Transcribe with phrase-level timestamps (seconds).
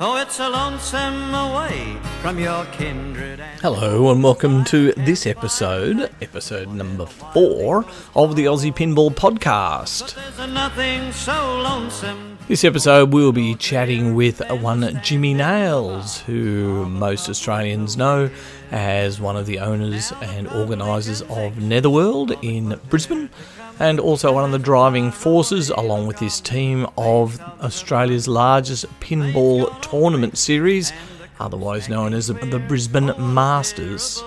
[0.00, 3.38] Oh, it's a lonesome away from your kindred.
[3.38, 7.84] And Hello and welcome to this episode, episode number four
[8.16, 10.14] of the Aussie Pinball Podcast.
[10.36, 12.38] there's nothing so lonesome.
[12.48, 18.30] This episode we'll be chatting with one Jimmy Nails, who most Australians know
[18.72, 23.30] as one of the owners and organisers of Netherworld in Brisbane,
[23.80, 29.80] and also one of the driving forces, along with his team, of Australia's largest pinball
[29.82, 30.92] tournament series,
[31.40, 34.22] otherwise known as the Brisbane Masters.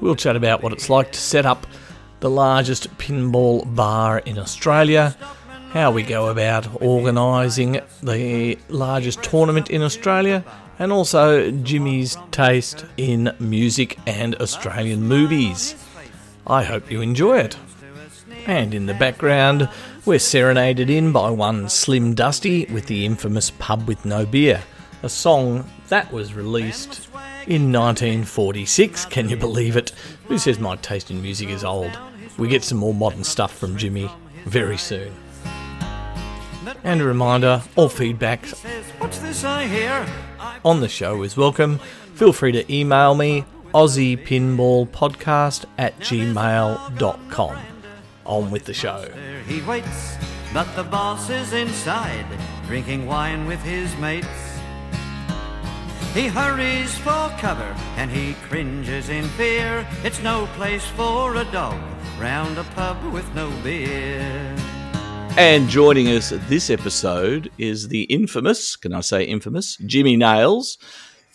[0.00, 1.66] We'll chat about what it's like to set up
[2.20, 5.16] the largest pinball bar in Australia,
[5.72, 10.44] how we go about organising the largest tournament in Australia,
[10.78, 15.74] and also Jimmy's taste in music and Australian movies.
[16.46, 17.56] I hope you enjoy it.
[18.46, 19.68] And in the background,
[20.04, 24.62] we're serenaded in by one Slim Dusty with the infamous Pub with No Beer,
[25.02, 27.08] a song that was released
[27.46, 29.06] in 1946.
[29.06, 29.92] Can you believe it?
[30.28, 31.98] Who says my taste in music is old?
[32.38, 34.08] We get some more modern stuff from Jimmy
[34.44, 35.12] very soon.
[36.84, 40.06] And a reminder all feedback Says, What's this I hear?
[40.38, 41.78] I on the show is welcome.
[42.14, 43.44] Feel free to email me,
[43.74, 47.58] AussiePinballPodcast at gmail.com.
[48.24, 49.08] On with the show.
[49.46, 50.16] he waits,
[50.52, 52.26] but the boss is inside,
[52.66, 54.28] drinking wine with his mates.
[56.14, 59.86] He hurries for cover and he cringes in fear.
[60.02, 61.78] It's no place for a dog
[62.18, 64.56] round a pub with no beer.
[65.36, 70.78] And joining us this episode is the infamous, can I say infamous, Jimmy Nails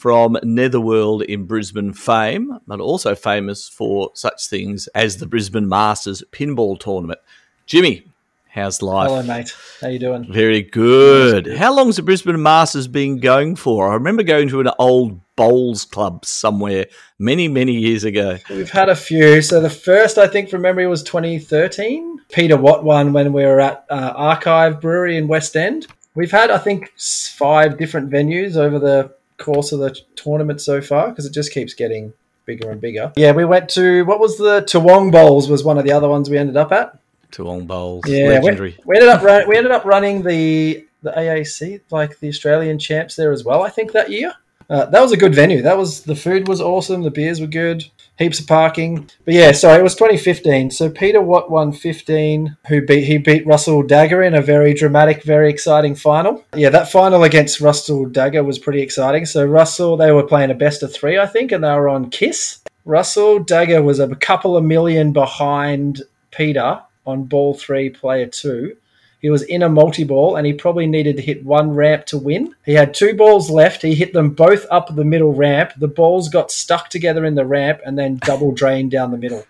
[0.02, 6.24] from Netherworld in Brisbane fame, but also famous for such things as the Brisbane Masters
[6.32, 7.20] Pinball Tournament.
[7.68, 8.08] Jimmy,
[8.50, 9.10] how's life?
[9.10, 9.56] Hello, mate.
[9.80, 10.26] How you doing?
[10.34, 11.56] Very good.
[11.56, 13.92] How long's the Brisbane Masters been going for?
[13.92, 16.88] I remember going to an old bowls club somewhere
[17.20, 18.40] many, many years ago.
[18.50, 19.44] We've had a few.
[19.44, 22.22] So the first, I think, from memory, was 2013.
[22.32, 25.86] Peter Watt won when we were at uh, Archive Brewery in West End.
[26.16, 31.10] We've had, I think, five different venues over the course of the tournament so far
[31.10, 32.14] because it just keeps getting
[32.46, 33.12] bigger and bigger.
[33.16, 36.30] Yeah, we went to what was the Toowong Bowls was one of the other ones
[36.30, 36.98] we ended up at.
[37.32, 38.78] Toowong Bowls, Yeah, legendary.
[38.80, 42.78] We, we ended up run, we ended up running the the AAC, like the Australian
[42.78, 43.64] champs there as well.
[43.64, 44.34] I think that year.
[44.70, 45.62] Uh, that was a good venue.
[45.62, 47.02] That was the food was awesome.
[47.02, 47.84] The beers were good.
[48.22, 49.10] Heaps of parking.
[49.26, 50.72] But yeah, sorry, it was 2015.
[50.72, 52.58] So Peter Watt won 15.
[52.68, 56.44] Who beat he beat Russell Dagger in a very dramatic, very exciting final.
[56.56, 59.26] Yeah, that final against Russell Dagger was pretty exciting.
[59.26, 62.10] So Russell, they were playing a best of three, I think, and they were on
[62.10, 62.60] Kiss.
[62.86, 66.02] Russell Dagger was a couple of million behind
[66.32, 68.78] Peter on ball three, player two.
[69.22, 72.18] He was in a multi ball and he probably needed to hit one ramp to
[72.18, 72.56] win.
[72.66, 73.84] He had two balls left.
[73.84, 75.74] He hit them both up the middle ramp.
[75.78, 79.46] The balls got stuck together in the ramp and then double drained down the middle.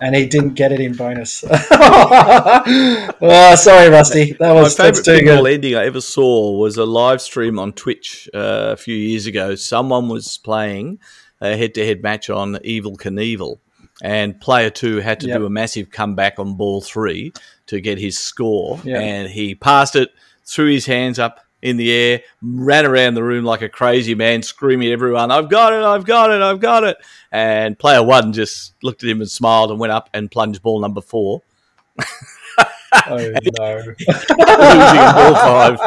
[0.00, 1.44] And he didn't get it in bonus.
[2.30, 4.32] oh, sorry, Rusty.
[4.34, 5.52] That was My too pinball good.
[5.54, 9.54] ending I ever saw was a live stream on Twitch uh, a few years ago.
[9.54, 11.00] Someone was playing
[11.40, 13.58] a head-to-head match on Evil Knievel,
[14.02, 15.38] and player two had to Yep.
[15.38, 17.32] do a massive comeback on ball three
[17.72, 19.00] to get his score, Yeah.
[19.00, 20.10] and he passed it,
[20.44, 24.42] threw his hands up in the air, ran around the room like a crazy man,
[24.42, 25.82] screaming at everyone, "I've got it!
[25.82, 26.42] I've got it!
[26.42, 26.96] I've got it!"
[27.30, 30.80] And player one just looked at him and smiled and went up and plunged ball
[30.80, 31.40] number four.
[33.06, 33.16] Oh,
[33.58, 33.76] no.
[33.86, 35.78] losing ball five.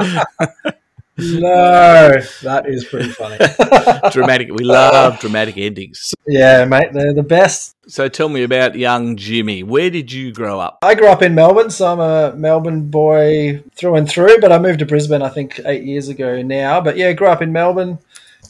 [1.18, 2.12] No.
[2.44, 3.38] That is pretty funny.
[4.12, 4.52] dramatic.
[4.52, 6.14] We love dramatic endings.
[6.28, 6.92] yeah, mate.
[6.94, 7.76] They're the best.
[7.88, 9.64] So tell me about young Jimmy.
[9.64, 10.80] Where did you grow up?
[10.82, 14.40] I grew up in Melbourne, so I'm a Melbourne boy through and through.
[14.42, 16.82] But I moved to Brisbane, I think, eight years ago now.
[16.82, 18.00] But yeah, grew up in Melbourne,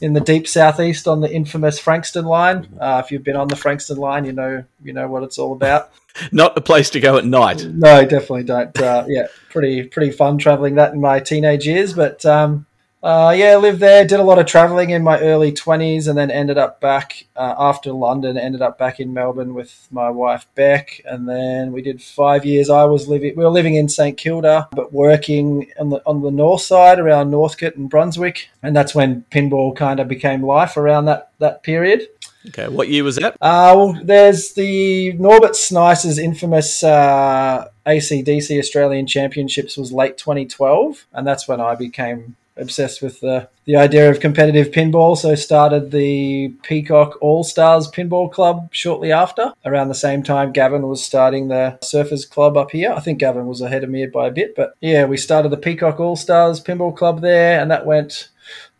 [0.00, 2.68] in the deep southeast on the infamous Frankston line.
[2.80, 5.52] Uh, if you've been on the Frankston line, you know you know what it's all
[5.52, 5.90] about.
[6.32, 7.64] Not a place to go at night.
[7.64, 8.78] No, definitely don't.
[8.80, 11.92] Uh, yeah, pretty pretty fun traveling that in my teenage years.
[11.92, 12.66] But um,
[13.06, 16.28] uh, yeah, lived there, did a lot of traveling in my early twenties, and then
[16.28, 18.36] ended up back uh, after London.
[18.36, 22.68] Ended up back in Melbourne with my wife Beck, and then we did five years.
[22.68, 26.32] I was living, we were living in St Kilda, but working on the on the
[26.32, 31.04] north side around Northcote and Brunswick, and that's when pinball kind of became life around
[31.04, 32.08] that that period.
[32.48, 33.34] Okay, what year was that?
[33.40, 41.24] Uh, well, there's the Norbert Snicer's infamous uh, ACDC Australian Championships was late 2012, and
[41.24, 45.16] that's when I became obsessed with the, the idea of competitive pinball.
[45.16, 49.52] So started the Peacock All Stars Pinball Club shortly after.
[49.64, 52.92] Around the same time, Gavin was starting the Surfers Club up here.
[52.92, 55.56] I think Gavin was ahead of me by a bit, but yeah, we started the
[55.56, 58.28] Peacock All Stars Pinball Club there, and that went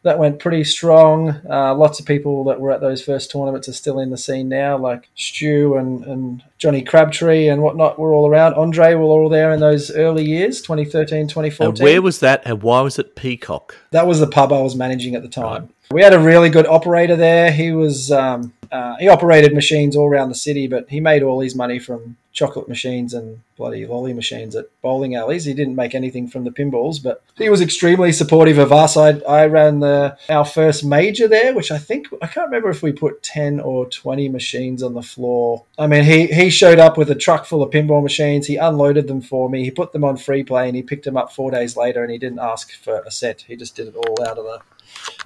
[0.07, 1.31] that went pretty strong.
[1.51, 4.49] Uh, lots of people that were at those first tournaments are still in the scene
[4.49, 8.55] now, like Stu and, and Johnny Crabtree and whatnot were all around.
[8.55, 11.69] Andre were all there in those early years, 2013, 2014.
[11.69, 13.77] And where was that and why was it Peacock?
[13.91, 15.63] That was the pub I was managing at the time.
[15.63, 15.71] Right.
[15.91, 17.51] We had a really good operator there.
[17.51, 21.41] He was um, uh, he operated machines all around the city, but he made all
[21.41, 25.47] his money from chocolate machines and bloody lolly machines at bowling alleys.
[25.47, 28.95] He didn't make anything from the pinballs, but he was extremely supportive of us.
[28.97, 32.83] I, I ran the our first major there, which I think I can't remember if
[32.83, 35.65] we put ten or twenty machines on the floor.
[35.79, 38.47] I mean, he he showed up with a truck full of pinball machines.
[38.47, 39.65] He unloaded them for me.
[39.65, 42.03] He put them on free play, and he picked them up four days later.
[42.03, 43.43] And he didn't ask for a set.
[43.49, 44.61] He just did it all out of the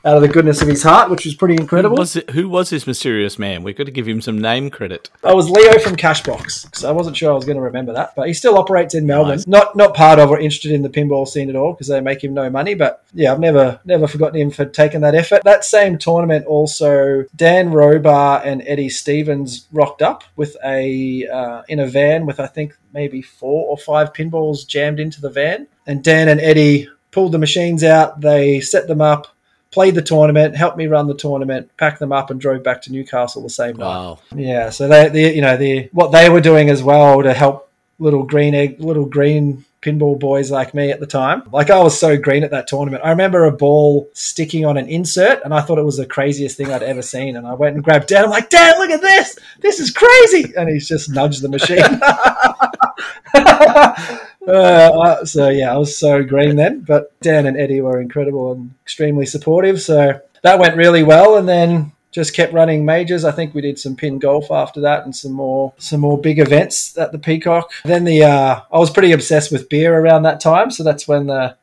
[0.04, 1.96] out of the goodness of his heart, which was pretty incredible.
[1.96, 3.62] Who was, it, who was this mysterious man?
[3.62, 5.10] We've got to give him some name credit.
[5.22, 8.14] I was Leo from Cashbox, so I wasn't sure I was going to remember that,
[8.16, 9.36] but he still operates in Melbourne.
[9.36, 9.46] Nice.
[9.46, 12.24] Not not part of or interested in the pinball scene at all because they make
[12.24, 12.74] him no money.
[12.74, 15.42] But yeah, I've never never forgotten him for taking that effort.
[15.44, 21.80] That same tournament also, Dan Robar and Eddie Stevens rocked up with a uh, in
[21.80, 26.02] a van with I think maybe four or five pinballs jammed into the van, and
[26.02, 28.20] Dan and Eddie pulled the machines out.
[28.20, 29.26] They set them up
[29.70, 32.92] played the tournament, helped me run the tournament, packed them up, and drove back to
[32.92, 34.18] Newcastle the same wow.
[34.32, 34.40] night.
[34.40, 37.70] Yeah, so they, they, you know, the what they were doing as well to help
[37.98, 41.42] little green egg, little green pinball boys like me at the time.
[41.52, 43.02] Like I was so green at that tournament.
[43.04, 46.56] I remember a ball sticking on an insert, and I thought it was the craziest
[46.56, 47.36] thing I'd ever seen.
[47.36, 48.24] And I went and grabbed Dad.
[48.24, 49.38] I'm like, Dad, look at this!
[49.60, 50.52] This is crazy!
[50.56, 51.78] And he's just nudged the machine.
[54.50, 56.80] Uh, so yeah, I was so green then.
[56.80, 59.80] But Dan and Eddie were incredible and extremely supportive.
[59.80, 63.24] So that went really well, and then just kept running majors.
[63.24, 66.38] I think we did some pin golf after that, and some more some more big
[66.38, 67.70] events at the Peacock.
[67.84, 71.26] Then the uh, I was pretty obsessed with beer around that time, so that's when
[71.26, 71.56] the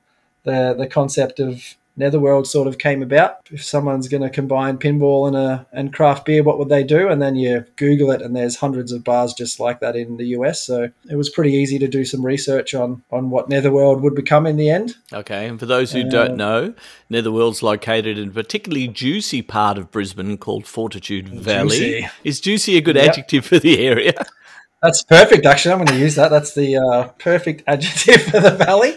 [0.43, 3.47] the the concept of Netherworld sort of came about.
[3.51, 7.09] If someone's going to combine pinball and a and craft beer, what would they do?
[7.09, 10.27] And then you Google it, and there's hundreds of bars just like that in the
[10.27, 10.63] US.
[10.63, 14.45] So it was pretty easy to do some research on on what Netherworld would become
[14.45, 14.95] in the end.
[15.11, 16.73] Okay, and for those who uh, don't know,
[17.09, 21.79] Netherworld's located in a particularly juicy part of Brisbane called Fortitude Valley.
[21.79, 22.09] Juicy.
[22.23, 23.09] Is juicy a good yep.
[23.09, 24.13] adjective for the area?
[24.83, 25.45] That's perfect.
[25.45, 26.29] Actually, I'm going to use that.
[26.29, 28.95] That's the uh, perfect adjective for the valley.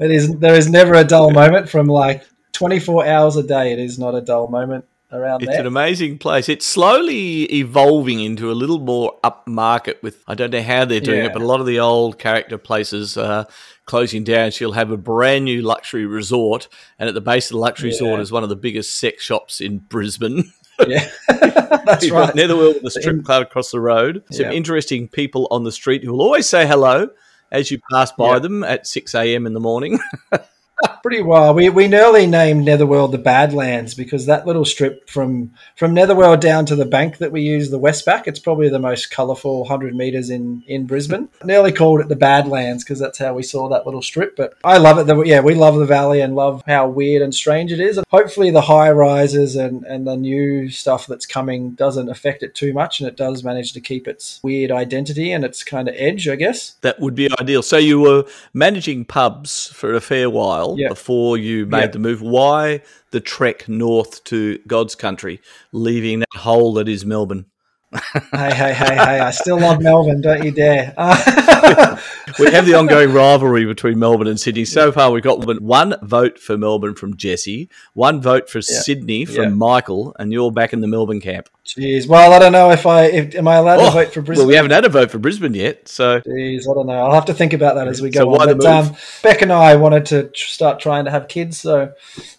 [0.00, 0.36] It is.
[0.38, 2.24] There is never a dull moment from like
[2.60, 3.72] 24 hours a day.
[3.72, 5.48] It is not a dull moment around there.
[5.48, 6.46] it's an amazing place.
[6.46, 11.20] It's slowly evolving into a little more upmarket with, I don't know how they're doing
[11.20, 11.26] yeah.
[11.28, 13.46] it, but a lot of the old character places are
[13.86, 14.50] closing down.
[14.50, 16.68] She'll have a brand new luxury resort,
[16.98, 17.94] and at the base of the luxury yeah.
[17.94, 20.52] resort is one of the biggest sex shops in Brisbane.
[20.86, 22.34] yeah, that's You've right.
[22.34, 24.22] Netherworld with a strip club across the road.
[24.32, 24.52] Some yeah.
[24.52, 27.08] interesting people on the street who will always say hello
[27.50, 29.46] as you pass by them at 6 a.m.
[29.46, 29.98] in the morning.
[31.02, 31.56] pretty wild.
[31.56, 36.66] We, we nearly named Netherworld the Badlands because that little strip from from Netherworld down
[36.66, 40.30] to the bank that we use, the Westpac, it's probably the most colourful 100 metres
[40.30, 41.28] in, in Brisbane.
[41.44, 44.36] nearly called it the Badlands because that's how we saw that little strip.
[44.36, 45.26] But I love it.
[45.26, 47.96] Yeah, we love the valley and love how weird and strange it is.
[47.96, 52.54] And hopefully the high rises and, and the new stuff that's coming doesn't affect it
[52.54, 55.94] too much and it does manage to keep its weird identity and its kind of
[55.96, 56.72] edge, I guess.
[56.82, 57.62] That would be ideal.
[57.62, 60.90] So you were managing pubs for a fair while yep.
[60.90, 61.92] before you made yep.
[61.92, 62.22] the move.
[62.22, 65.40] Why the trek north to God's country,
[65.72, 67.46] leaving that hole that is Melbourne?
[67.92, 69.20] hey, hey, hey, hey!
[69.20, 70.20] I still love Melbourne.
[70.20, 70.94] Don't you dare!
[72.38, 74.64] we have the ongoing rivalry between Melbourne and Sydney.
[74.64, 78.80] So far, we've got one vote for Melbourne from Jesse, one vote for yeah.
[78.80, 79.50] Sydney from yeah.
[79.50, 81.48] Michael, and you're back in the Melbourne camp.
[81.64, 82.08] Jeez.
[82.08, 84.42] Well, I don't know if I if, am I allowed oh, to vote for Brisbane.
[84.42, 86.20] Well, we haven't had a vote for Brisbane yet, so.
[86.20, 86.94] Jeez, I don't know.
[86.94, 88.58] I'll have to think about that as we go so on.
[88.58, 91.92] But, um, Beck and I wanted to start trying to have kids, so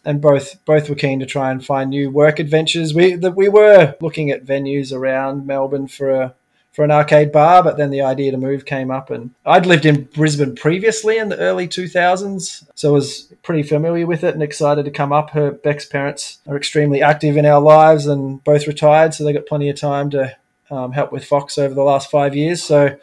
[0.03, 2.93] and both both were keen to try and find new work adventures.
[2.93, 6.35] We the, we were looking at venues around Melbourne for a
[6.71, 9.09] for an arcade bar, but then the idea to move came up.
[9.09, 14.07] And I'd lived in Brisbane previously in the early 2000s, so I was pretty familiar
[14.07, 15.31] with it and excited to come up.
[15.31, 19.47] Her Beck's parents are extremely active in our lives and both retired, so they got
[19.47, 20.35] plenty of time to
[20.69, 22.63] um, help with Fox over the last five years.
[22.63, 22.97] So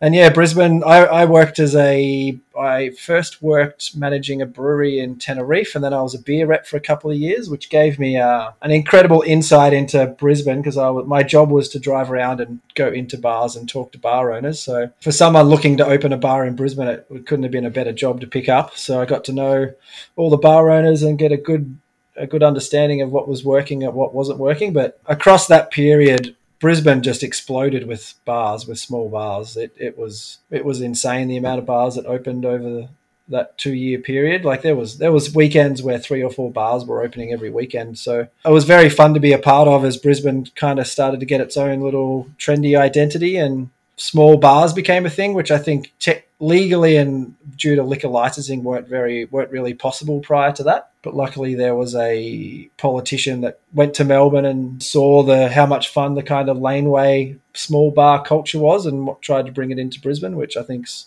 [0.00, 0.82] and yeah, Brisbane.
[0.84, 2.38] I, I worked as a.
[2.58, 6.66] I first worked managing a brewery in Teneriffe, and then I was a beer rep
[6.66, 10.76] for a couple of years, which gave me uh, an incredible insight into Brisbane because
[10.76, 14.32] I my job was to drive around and go into bars and talk to bar
[14.32, 14.60] owners.
[14.60, 17.64] So for someone looking to open a bar in Brisbane, it, it couldn't have been
[17.64, 18.76] a better job to pick up.
[18.76, 19.72] So I got to know
[20.16, 21.78] all the bar owners and get a good
[22.16, 24.72] a good understanding of what was working and what wasn't working.
[24.72, 29.54] But across that period, Brisbane just exploded with bars, with small bars.
[29.54, 32.88] It, it was it was insane the amount of bars that opened over
[33.28, 34.46] that two year period.
[34.46, 37.98] Like there was there was weekends where three or four bars were opening every weekend.
[37.98, 41.20] So it was very fun to be a part of as Brisbane kind of started
[41.20, 43.68] to get its own little trendy identity and
[43.98, 48.64] small bars became a thing, which I think te- legally and due to liquor licensing
[48.64, 50.90] weren't very weren't really possible prior to that.
[51.02, 55.88] But luckily, there was a politician that went to Melbourne and saw the how much
[55.88, 60.00] fun the kind of laneway small bar culture was, and tried to bring it into
[60.00, 61.06] Brisbane, which I think's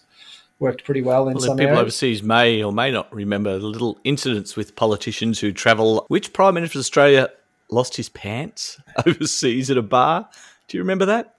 [0.60, 1.82] worked pretty well in well, some people areas.
[1.82, 6.06] overseas may or may not remember the little incidents with politicians who travel.
[6.10, 7.30] Which Prime Minister of Australia
[7.70, 10.30] lost his pants overseas at a bar?
[10.68, 11.36] Do you remember that?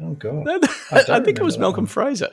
[0.00, 0.58] Oh god, I,
[1.16, 1.88] I think it was Malcolm one.
[1.88, 2.30] Fraser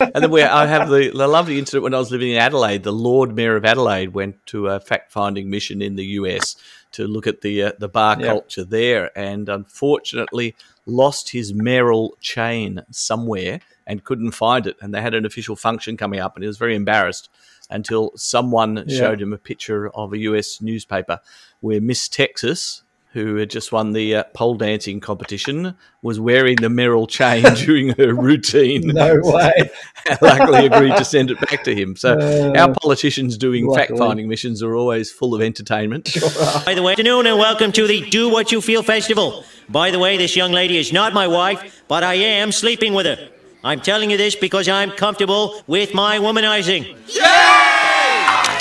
[0.00, 2.82] and then we, I have the, the lovely incident when I was living in Adelaide.
[2.82, 6.56] The Lord Mayor of Adelaide went to a fact finding mission in the US
[6.92, 8.26] to look at the uh, the bar yep.
[8.26, 10.54] culture there, and unfortunately
[10.86, 14.76] lost his mayoral chain somewhere and couldn't find it.
[14.80, 17.28] And they had an official function coming up, and he was very embarrassed
[17.70, 18.98] until someone yeah.
[18.98, 21.20] showed him a picture of a US newspaper
[21.60, 22.82] where Miss Texas
[23.16, 27.88] who had just won the uh, pole dancing competition, was wearing the Merrill chain during
[27.96, 28.88] her routine.
[28.88, 29.70] no way.
[30.20, 31.96] luckily agreed to send it back to him.
[31.96, 36.14] So uh, our politicians doing fact finding missions are always full of entertainment.
[36.66, 39.44] By the way, afternoon and welcome to the Do What You Feel Festival.
[39.70, 43.06] By the way, this young lady is not my wife, but I am sleeping with
[43.06, 43.30] her.
[43.64, 46.84] I'm telling you this because I'm comfortable with my womanizing.
[47.14, 48.58] Yay!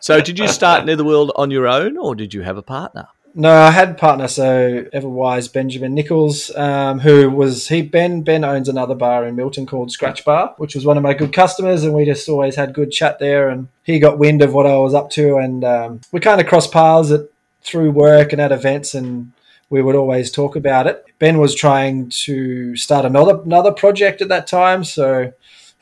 [0.00, 3.08] So, did you start Netherworld on your own, or did you have a partner?
[3.34, 8.68] No, I had partner, so Everwise Benjamin Nichols, um, who was he Ben Ben owns
[8.68, 11.94] another bar in Milton called Scratch Bar, which was one of my good customers, and
[11.94, 13.48] we just always had good chat there.
[13.48, 16.46] And he got wind of what I was up to, and um, we kind of
[16.46, 17.22] crossed paths at,
[17.62, 19.32] through work and at events, and
[19.70, 21.02] we would always talk about it.
[21.18, 25.32] Ben was trying to start another another project at that time, so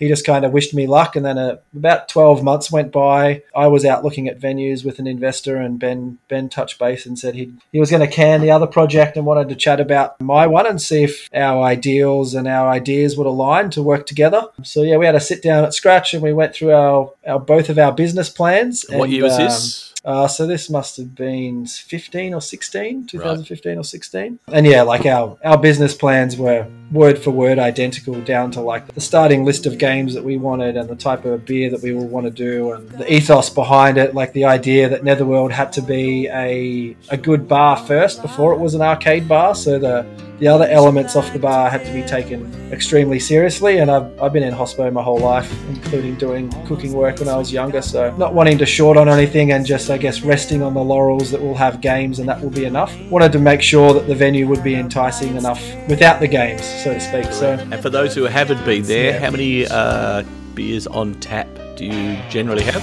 [0.01, 1.15] he just kind of wished me luck.
[1.15, 3.43] And then uh, about 12 months went by.
[3.55, 7.19] I was out looking at venues with an investor, and Ben Ben touched base and
[7.19, 10.21] said he he was going to can the other project and wanted to chat about
[10.21, 14.47] my one and see if our ideals and our ideas would align to work together.
[14.63, 17.39] So yeah, we had a sit down at Scratch and we went through our, our
[17.39, 18.87] both of our business plans.
[18.89, 19.90] What and, year was um, this?
[20.05, 23.79] Uh, so this must have been 15 or 16, 2015 right.
[23.79, 24.39] or 16.
[24.49, 28.93] And yeah, like our, our business plans were word for word identical down to like
[28.95, 31.93] the starting list of games that we wanted and the type of beer that we
[31.93, 35.73] would want to do and the ethos behind it, like the idea that Netherworld had
[35.73, 39.55] to be a, a good bar first before it was an arcade bar.
[39.55, 40.05] So the
[40.41, 43.79] the other elements off the bar had to be taken extremely seriously.
[43.79, 47.37] And I've, I've been in hospo my whole life, including doing cooking work when I
[47.37, 47.83] was younger.
[47.83, 51.31] So not wanting to short on anything and just, I guess, resting on the laurels
[51.31, 52.97] that we'll have games and that will be enough.
[53.11, 56.95] Wanted to make sure that the venue would be enticing enough without the games, so
[56.95, 57.33] to speak.
[57.33, 59.19] So, and for those who haven't been there, yeah.
[59.19, 60.23] how many uh,
[60.55, 62.83] beers on tap do you generally have?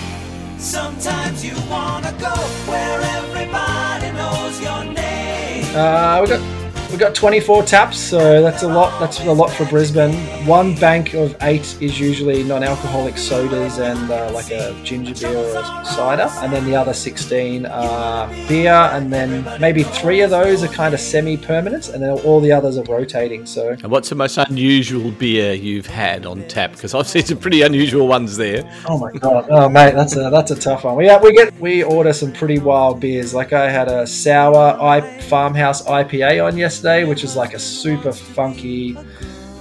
[0.60, 2.34] Sometimes you wanna go
[2.70, 5.76] where everybody knows your name.
[5.76, 8.98] Uh, we got We've got 24 taps, so that's a lot.
[8.98, 10.15] That's a lot for Brisbane.
[10.48, 15.60] One bank of eight is usually non-alcoholic sodas and uh, like a ginger beer or
[15.60, 20.63] a cider, and then the other 16 are beer, and then maybe three of those
[20.63, 23.46] are kind of semi-permanent, and then all the others are rotating.
[23.46, 26.72] So, and what's the most unusual beer you've had on tap?
[26.72, 28.63] Because I've seen some pretty unusual ones there.
[28.88, 30.96] Oh my god, oh mate, that's a that's a tough one.
[30.96, 33.34] We we get we order some pretty wild beers.
[33.34, 37.60] Like I had a sour I, farmhouse IPA on yesterday yesterday, which is like a
[37.60, 38.96] super funky,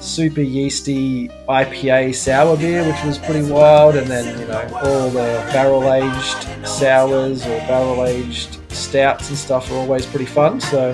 [0.00, 3.96] super yeasty IPA sour beer, which was pretty wild.
[3.96, 9.70] And then, you know, all the barrel aged sours or barrel aged stouts and stuff
[9.70, 10.60] are always pretty fun.
[10.60, 10.92] So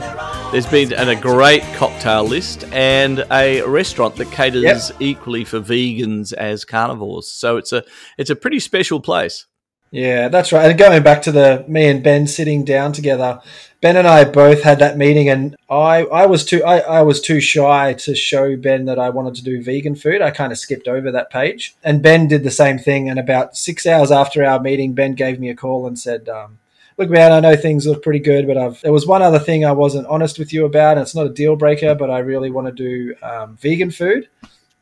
[0.52, 4.96] there's been a great cocktail list and a restaurant that caters yep.
[5.00, 7.28] equally for vegans as carnivores.
[7.28, 7.82] So it's a
[8.16, 9.46] it's a pretty special place.
[9.92, 10.70] Yeah, that's right.
[10.70, 13.42] And going back to the me and Ben sitting down together,
[13.82, 17.20] Ben and I both had that meeting, and I, I was too I, I was
[17.20, 20.22] too shy to show Ben that I wanted to do vegan food.
[20.22, 23.10] I kind of skipped over that page, and Ben did the same thing.
[23.10, 26.58] And about six hours after our meeting, Ben gave me a call and said, um,
[26.96, 29.62] "Look, man, I know things look pretty good, but I've there was one other thing
[29.62, 30.96] I wasn't honest with you about.
[30.96, 34.28] And it's not a deal breaker, but I really want to do um, vegan food."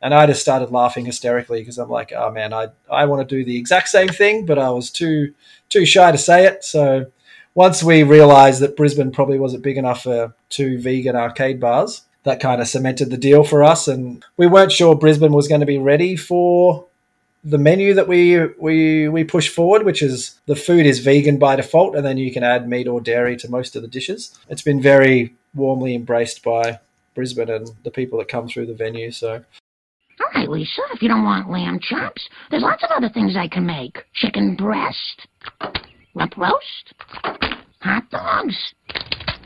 [0.02, 3.36] And I just started laughing hysterically because I'm like, oh man, I I want to
[3.36, 5.34] do the exact same thing, but I was too
[5.68, 6.64] too shy to say it.
[6.64, 7.06] So
[7.54, 12.40] once we realised that Brisbane probably wasn't big enough for two vegan arcade bars, that
[12.40, 13.88] kind of cemented the deal for us.
[13.88, 16.86] And we weren't sure Brisbane was going to be ready for
[17.42, 21.56] the menu that we we we push forward, which is the food is vegan by
[21.56, 24.38] default, and then you can add meat or dairy to most of the dishes.
[24.48, 26.80] It's been very warmly embraced by
[27.14, 29.10] Brisbane and the people that come through the venue.
[29.10, 29.44] So
[30.50, 33.98] Lisa, if you don't want lamb chops, there's lots of other things I can make.
[34.14, 35.28] Chicken breast,
[36.12, 36.92] rump roast,
[37.80, 38.56] hot dogs.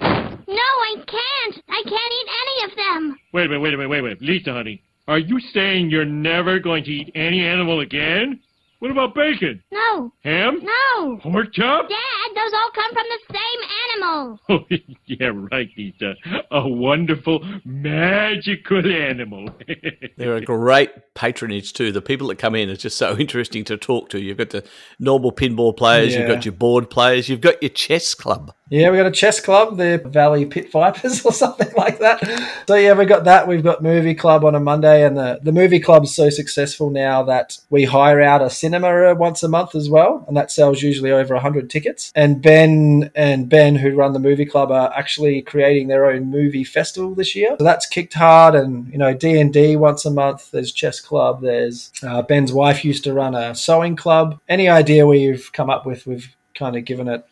[0.00, 1.62] No, I can't.
[1.68, 3.18] I can't eat any of them.
[3.34, 4.22] Wait a minute, wait a minute, wait a minute.
[4.22, 8.40] Lisa, honey, are you saying you're never going to eat any animal again?
[8.84, 9.62] What about bacon?
[9.72, 10.60] No, Ham?
[10.62, 11.16] no.
[11.22, 11.88] Pork chop?
[11.88, 13.60] Dad, those all come from the same
[13.94, 14.40] animal.
[14.50, 14.60] Oh,
[15.06, 16.14] yeah, right, Lisa.
[16.50, 19.48] A wonderful, magical animal.
[20.18, 21.92] They're a great patronage too.
[21.92, 24.20] The people that come in are just so interesting to talk to.
[24.20, 24.64] You've got the
[24.98, 28.52] normal pinball players, you've got your board players, you've got your chess club.
[28.70, 32.20] Yeah, we got a chess club, the Valley Pit Vipers or something like that.
[32.66, 33.46] So yeah, we got that.
[33.46, 37.22] We've got movie club on a Monday, and the the movie club's so successful now
[37.24, 41.12] that we hire out a cinema once a month as well, and that sells usually
[41.12, 42.10] over hundred tickets.
[42.14, 46.64] And Ben and Ben, who run the movie club, are actually creating their own movie
[46.64, 47.56] festival this year.
[47.58, 50.50] So that's kicked hard, and you know D and D once a month.
[50.52, 51.42] There's chess club.
[51.42, 54.40] There's uh, Ben's wife used to run a sewing club.
[54.48, 57.26] Any idea we've come up with, we've kind of given it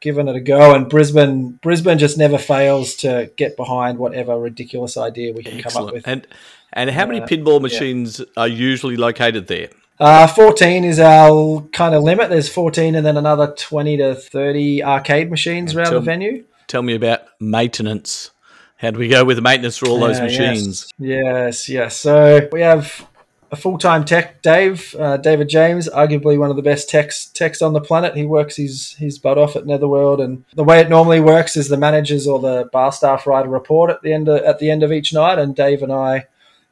[0.00, 0.74] given it a go.
[0.74, 5.86] And Brisbane, Brisbane just never fails to get behind whatever ridiculous idea we can come
[5.86, 6.06] up with.
[6.06, 6.26] And
[6.72, 9.68] and how many Uh, pinball machines are usually located there?
[9.98, 12.30] Uh, 14 is our kind of limit.
[12.30, 16.44] There's 14 and then another 20 to 30 arcade machines around the venue.
[16.68, 18.30] Tell me about maintenance.
[18.76, 20.88] How do we go with the maintenance for all those Yeah, machines?
[20.98, 21.96] Yes, yes, yes.
[21.96, 23.06] So we have
[23.52, 27.72] a full-time tech, Dave, uh, David James, arguably one of the best techs techs on
[27.72, 28.16] the planet.
[28.16, 31.68] He works his his butt off at Netherworld, and the way it normally works is
[31.68, 34.70] the managers or the bar staff write a report at the end of, at the
[34.70, 36.26] end of each night, and Dave and I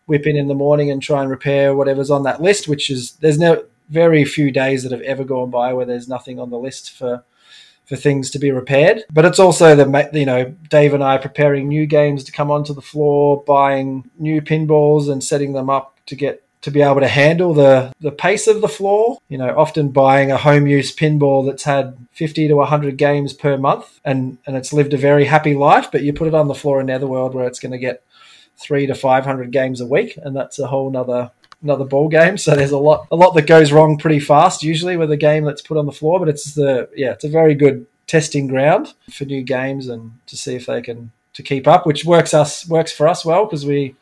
[0.06, 2.68] whip in in the morning and try and repair whatever's on that list.
[2.68, 6.38] Which is there's no very few days that have ever gone by where there's nothing
[6.38, 7.24] on the list for
[7.86, 9.02] for things to be repaired.
[9.10, 12.72] But it's also the you know Dave and I preparing new games to come onto
[12.72, 17.08] the floor, buying new pinballs and setting them up to get to be able to
[17.08, 19.18] handle the the pace of the floor.
[19.28, 23.56] You know, often buying a home use pinball that's had 50 to 100 games per
[23.56, 26.54] month and and it's lived a very happy life, but you put it on the
[26.54, 28.02] floor in Netherworld where it's going to get
[28.58, 31.30] 3 to 500 games a week and that's a whole nother
[31.62, 34.96] another ball game so there's a lot a lot that goes wrong pretty fast usually
[34.96, 37.54] with a game that's put on the floor but it's the yeah it's a very
[37.54, 41.84] good testing ground for new games and to see if they can to keep up
[41.84, 43.94] which works us works for us well because we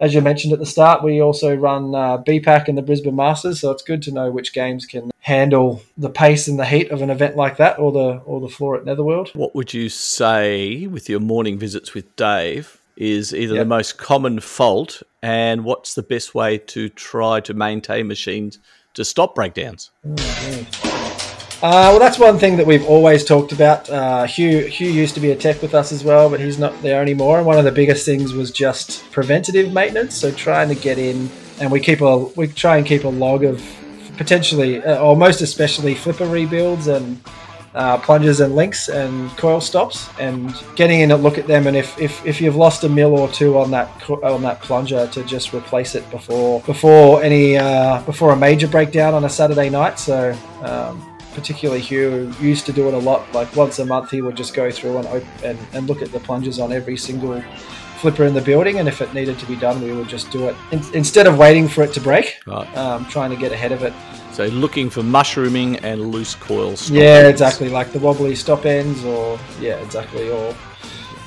[0.00, 3.60] as you mentioned at the start we also run uh, bpac and the brisbane masters
[3.60, 7.02] so it's good to know which games can handle the pace and the heat of
[7.02, 10.86] an event like that or the or the floor at netherworld What would you say
[10.86, 13.62] with your morning visits with Dave is either Yep.
[13.62, 18.58] the most common fault and what's the best way to try to maintain machines
[18.94, 19.90] to stop breakdowns?
[21.60, 23.90] Uh, well, that's one thing that we've always talked about.
[23.90, 26.80] Uh, Hugh Hugh used to be a tech with us as well, but he's not
[26.82, 27.38] there anymore.
[27.38, 30.14] And one of the biggest things was just preventative maintenance.
[30.14, 31.28] So trying to get in,
[31.60, 33.60] and we keep a we try and keep a log of
[34.16, 37.20] potentially, uh, or most especially, flipper rebuilds and
[37.74, 41.66] uh, plungers and links and coil stops, and getting in a look at them.
[41.66, 45.08] And if, if, if you've lost a mil or two on that on that plunger,
[45.08, 49.70] to just replace it before before any uh, before a major breakdown on a Saturday
[49.70, 49.98] night.
[49.98, 50.38] So.
[50.62, 51.07] Um,
[51.38, 53.32] particularly Hugh used to do it a lot.
[53.32, 56.20] Like once a month, he would just go through and and, and look at the
[56.20, 57.42] plungers on every single
[58.00, 58.78] flipper in the building.
[58.78, 61.38] And if it needed to be done, we would just do it in, instead of
[61.38, 62.40] waiting for it to break.
[62.46, 62.76] Right.
[62.76, 63.92] Um, trying to get ahead of it.
[64.32, 66.90] So looking for mushrooming and loose coils.
[66.90, 67.30] Yeah, ends.
[67.30, 67.68] exactly.
[67.68, 70.54] Like the wobbly stop ends, or yeah, exactly, or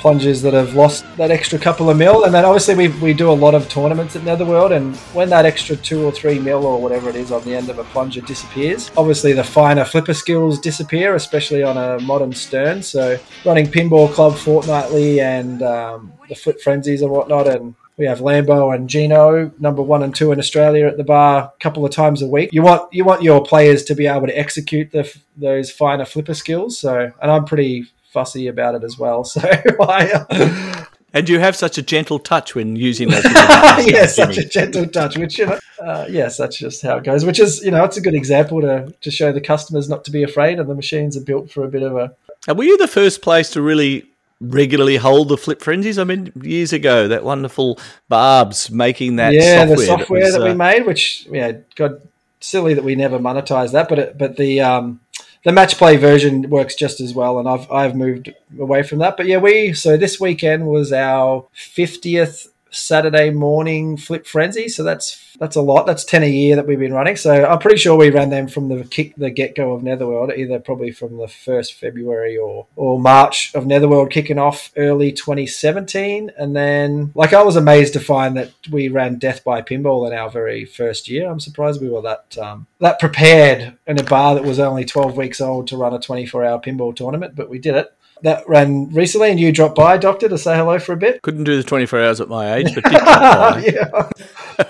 [0.02, 2.26] plungers that have lost that extra couple of mil.
[2.26, 5.46] And then obviously we, we do a lot of tournaments at Netherworld, and when that
[5.46, 8.22] extra two or three mil or whatever it is on the end of a plunger
[8.22, 12.84] disappears, obviously the finer flipper skills disappear, especially on a modern stern.
[12.84, 18.20] So running Pinball Club fortnightly and um, the Flip Frenzies and whatnot, and we have
[18.20, 21.92] Lambo and Gino, number one and two in Australia at the bar, a couple of
[21.92, 22.50] times a week.
[22.52, 26.34] You want you want your players to be able to execute the, those finer flipper
[26.34, 26.80] skills.
[26.80, 29.24] So, and I'm pretty fussy about it as well.
[29.32, 33.24] So, I, And you have such a gentle touch when using those.
[33.26, 35.18] yeah, such a gentle touch.
[35.18, 37.26] Which you know, uh, yes, that's just how it goes.
[37.26, 40.12] Which is you know, it's a good example to to show the customers not to
[40.12, 42.16] be afraid, and the machines are built for a bit of a
[42.48, 44.06] And were you the first place to really
[44.40, 46.00] regularly hold the flip frenzies?
[46.00, 50.44] I mean, years ago, that wonderful Barb's making that yeah, software the software was, that,
[50.44, 52.02] we uh, made, which yeah, God,
[52.40, 55.02] silly that we never monetized that, but it, but the um,
[55.44, 59.18] the match play version works just as well, and I've I've moved away from that.
[59.18, 65.36] But yeah, we so this weekend was our fiftieth Saturday morning flip frenzy, so that's
[65.40, 65.86] that's a lot.
[65.86, 67.18] That's ten a year that we've been running.
[67.18, 70.32] So I'm pretty sure we ran them from the kick the get go of Netherworld,
[70.32, 76.32] either probably from the first February or or March of Netherworld kicking off early 2017,
[76.38, 80.18] and then like I was amazed to find that we ran Death by Pinball in
[80.18, 81.30] our very first year.
[81.30, 85.18] I'm surprised we were that um, that prepared in a bar that was only 12
[85.18, 87.94] weeks old to run a 24 hour pinball tournament, but we did it.
[88.24, 91.22] That ran recently, and you dropped by, Doctor, to say hello for a bit.
[91.24, 93.60] couldn't do the 24 hours at my age, but did drop by.
[93.66, 94.10] yeah.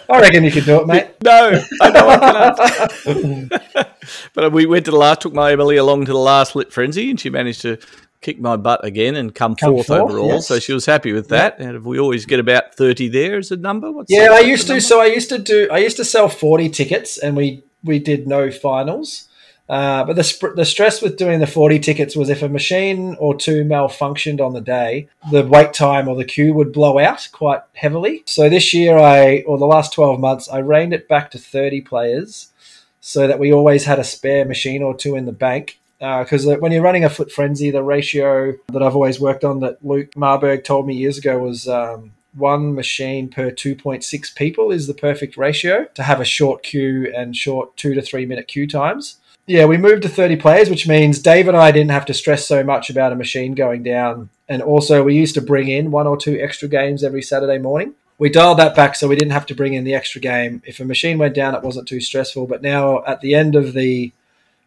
[0.09, 1.07] I reckon you could do it, mate.
[1.23, 3.91] No, I know I cannot.
[4.33, 7.09] but we went to the last, took my Emily along to the last Flip Frenzy,
[7.09, 7.77] and she managed to
[8.21, 10.27] kick my butt again and come, Come fourth, fourth, overall.
[10.29, 10.47] yes.
[10.47, 11.59] So she was happy with that.
[11.59, 13.91] And we always get about 30 there as a number.
[13.91, 14.73] What's Yeah, I used to.
[14.73, 14.81] number?
[14.81, 15.67] So I used to do.
[15.71, 19.27] I used to sell forty tickets, and we we did no finals.
[19.71, 23.15] Uh, but the sp- the stress with doing the forty tickets was if a machine
[23.21, 27.29] or two malfunctioned on the day, the wait time or the queue would blow out
[27.31, 28.21] quite heavily.
[28.25, 31.79] So this year, I or the last twelve months, I reined it back to thirty
[31.79, 32.51] players,
[32.99, 35.79] so that we always had a spare machine or two in the bank.
[35.99, 39.61] Because uh, when you're running a foot frenzy, the ratio that I've always worked on
[39.61, 44.87] that Luke Marburg told me years ago was um, one machine per 2.6 people is
[44.87, 48.67] the perfect ratio to have a short queue and short two to three minute queue
[48.67, 49.20] times.
[49.47, 52.47] Yeah, we moved to 30 players, which means Dave and I didn't have to stress
[52.47, 54.29] so much about a machine going down.
[54.47, 57.95] And also, we used to bring in one or two extra games every Saturday morning.
[58.17, 60.61] We dialed that back so we didn't have to bring in the extra game.
[60.65, 62.45] If a machine went down, it wasn't too stressful.
[62.45, 64.11] But now, at the end of the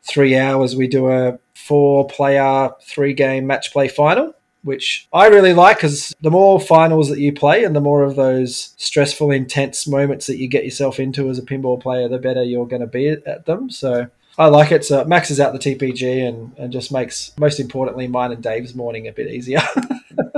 [0.03, 4.35] three hours, we do a four player, three game match play final,
[4.65, 8.17] which I really like because the more finals that you play and the more of
[8.17, 12.43] those stressful, intense moments that you get yourself into as a pinball player, the better
[12.43, 13.71] you're going to be at them.
[13.71, 14.85] So I like it.
[14.85, 18.75] So it maxes out the TPG and, and just makes, most importantly, mine and Dave's
[18.75, 19.63] morning a bit easier.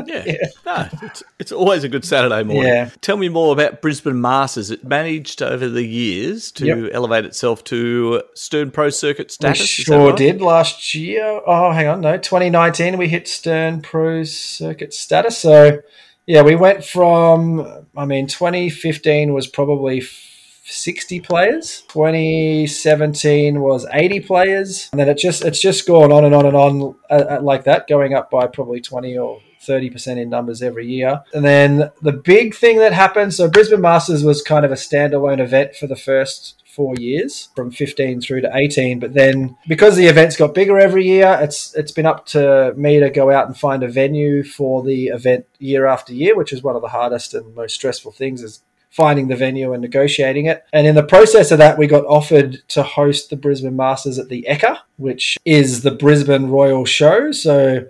[0.07, 0.37] Yeah.
[0.65, 2.73] No, it's, it's always a good Saturday morning.
[2.73, 2.91] Yeah.
[3.01, 4.71] Tell me more about Brisbane Masters.
[4.71, 6.91] It managed over the years to Yep.
[6.93, 9.61] elevate itself to Stern Pro Circuit status.
[9.61, 10.17] that sure right?
[10.17, 11.41] did last year.
[11.47, 15.37] Oh, hang on, no, 2019 we hit Stern Pro Circuit status.
[15.39, 15.81] So,
[16.27, 17.85] yeah, we went from.
[17.97, 20.03] I mean, 2015 was probably
[20.69, 21.83] 60 players.
[21.89, 26.57] 2017 was 80 players, and then it just it's just gone on and on and
[26.57, 30.87] on uh, uh, like that, going up by probably 20 or 30% in numbers every
[30.87, 31.23] year.
[31.33, 35.41] And then the big thing that happened so Brisbane Masters was kind of a standalone
[35.41, 40.05] event for the first four years from 15 through to 18 but then because the
[40.05, 43.57] events got bigger every year it's it's been up to me to go out and
[43.57, 47.33] find a venue for the event year after year which is one of the hardest
[47.33, 50.65] and most stressful things is finding the venue and negotiating it.
[50.73, 54.29] And in the process of that, we got offered to host the Brisbane Masters at
[54.29, 57.33] the Ekka, which is the Brisbane Royal Show.
[57.33, 57.87] So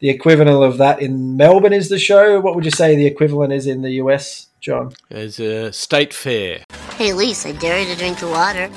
[0.00, 2.40] the equivalent of that in Melbourne is the show.
[2.40, 4.92] What would you say the equivalent is in the US, John?
[5.08, 6.64] There's a state fair.
[6.96, 8.70] Hey, Lisa, dare you to drink the water?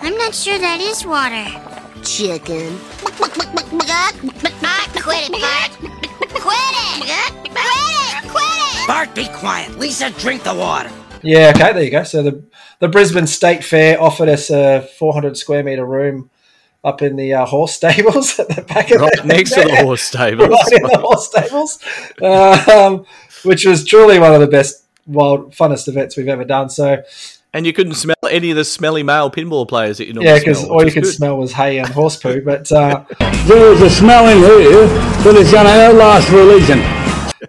[0.00, 1.44] I'm not sure that is water.
[2.02, 2.78] Chicken.
[3.04, 3.36] Quit
[4.38, 4.90] it, Bart.
[5.02, 5.70] Quit it.
[6.34, 8.03] Quit it.
[8.84, 9.06] Quit it.
[9.06, 9.78] Bart, be quiet.
[9.78, 10.90] Lisa, drink the water.
[11.22, 12.04] Yeah, okay, there you go.
[12.04, 12.44] So the
[12.80, 16.30] the Brisbane State Fair offered us a 400 square meter room
[16.82, 19.76] up in the uh, horse stables at the back of Right the next to the
[19.76, 20.48] horse stables.
[20.50, 21.78] right in the horse stables,
[22.22, 23.06] um,
[23.44, 26.68] which was truly one of the best, wild, funnest events we've ever done.
[26.68, 27.02] So
[27.54, 30.38] And you couldn't smell any of the smelly male pinball players that you normally yeah,
[30.40, 31.14] because all you is could good.
[31.14, 32.42] smell was hay and horse poo.
[32.42, 33.04] But uh,
[33.46, 34.86] There is a smell in here
[35.24, 37.03] that is going to outlast religion.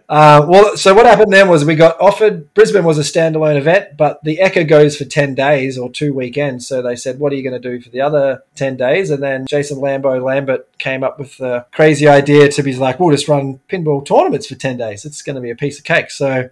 [0.10, 2.54] Uh, well, so what happened then was we got offered.
[2.54, 6.68] Brisbane was a standalone event, but the Ekka goes for ten days or two weekends.
[6.68, 9.22] So they said, "What are you going to do for the other ten days?" And
[9.22, 13.28] then Jason Lambo Lambert came up with the crazy idea to be like, "We'll just
[13.28, 15.06] run pinball tournaments for ten days.
[15.06, 16.50] It's going to be a piece of cake." So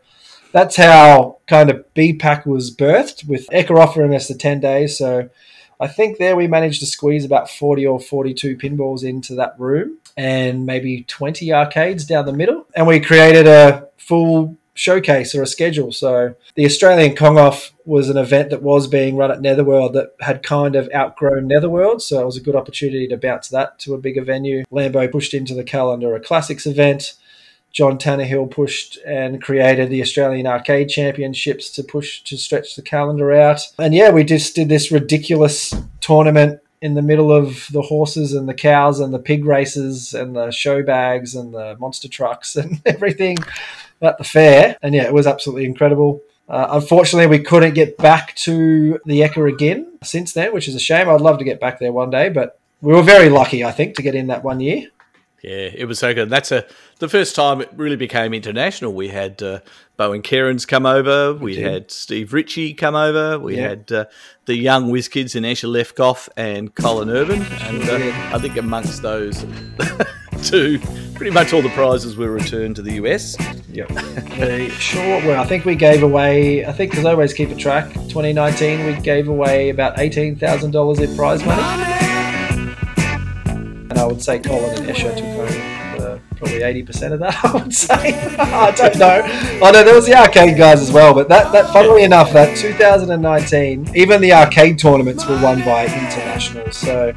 [0.51, 4.97] that's how kind of BPAC was birthed, with Ekka offering us the ten days.
[4.97, 5.29] So
[5.79, 9.97] I think there we managed to squeeze about 40 or 42 pinballs into that room
[10.17, 12.65] and maybe 20 arcades down the middle.
[12.75, 15.91] And we created a full showcase or a schedule.
[15.91, 20.15] So the Australian Kong Off was an event that was being run at Netherworld that
[20.19, 22.01] had kind of outgrown Netherworld.
[22.01, 24.63] So it was a good opportunity to bounce that to a bigger venue.
[24.71, 27.13] Lambo pushed into the calendar a classics event.
[27.71, 33.33] John Tannehill pushed and created the Australian Arcade Championships to push to stretch the calendar
[33.33, 33.61] out.
[33.79, 38.47] And yeah, we just did this ridiculous tournament in the middle of the horses and
[38.47, 42.81] the cows and the pig races and the show bags and the monster trucks and
[42.85, 43.37] everything
[44.01, 44.77] at the fair.
[44.81, 46.21] And yeah, it was absolutely incredible.
[46.49, 50.79] Uh, unfortunately, we couldn't get back to the Ekka again since then, which is a
[50.79, 51.07] shame.
[51.07, 53.95] I'd love to get back there one day, but we were very lucky, I think,
[53.95, 54.89] to get in that one year.
[55.43, 56.29] Yeah, it was so good.
[56.29, 56.65] That's a
[56.99, 58.93] the first time it really became international.
[58.93, 59.59] We had uh,
[59.97, 61.33] Bowen Kerins come over.
[61.33, 63.37] We had Steve Ritchie come over.
[63.37, 63.67] We Yeah.
[63.69, 64.05] had uh,
[64.45, 67.41] the young whiz kids in Escher Lefkoff and Colin Urban.
[67.41, 69.45] And uh, I think amongst those
[70.43, 70.79] two,
[71.13, 73.35] pretty much all the prizes were returned to the US.
[73.67, 73.89] Yep.
[74.39, 75.35] we sure were.
[75.35, 78.93] I think we gave away, I think because I always keep a track, 2019, we
[79.01, 82.02] gave away about $18,000 in prize money.
[84.03, 87.73] I would say Colin and Escher took home uh, probably 80% of that, I would
[87.73, 88.35] say.
[88.37, 89.21] I don't know.
[89.65, 92.57] I know there was the arcade guys as well, but that, that funnily enough, that
[92.57, 96.75] 2019, even the arcade tournaments were won by internationals.
[96.75, 97.13] So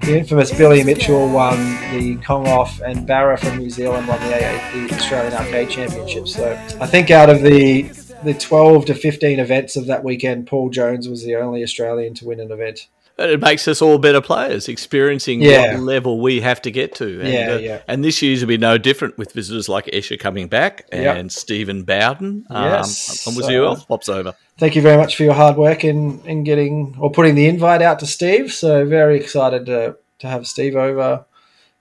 [0.00, 1.58] the infamous Billy Mitchell won
[1.96, 6.26] the Kongoff, and Barra from New Zealand won the, AA, the Australian Arcade Championship.
[6.26, 7.82] So I think out of the
[8.24, 12.24] the 12 to 15 events of that weekend, Paul Jones was the only Australian to
[12.24, 12.88] win an event.
[13.18, 15.74] It makes us all better players, experiencing Yeah.
[15.74, 17.20] what level we have to get to.
[17.20, 17.78] And, Yeah, uh, yeah.
[17.88, 21.16] And this year's will be no different with visitors like Escher coming back Yep.
[21.16, 22.44] and Stephen Bowden.
[22.50, 23.26] Um, Yes.
[23.26, 24.34] and was who else pops over?
[24.58, 27.80] Thank you very much for your hard work in, in getting or putting the invite
[27.80, 28.52] out to Steve.
[28.52, 31.24] So very excited to, to have Steve over